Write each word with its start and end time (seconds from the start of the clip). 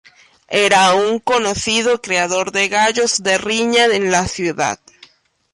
Era 0.49 0.95
un 0.95 1.19
conocido 1.19 2.01
criador 2.01 2.51
de 2.51 2.69
gallos 2.69 3.21
de 3.21 3.37
riña 3.37 3.85
en 3.85 4.09
la 4.09 4.27
ciudad. 4.27 4.79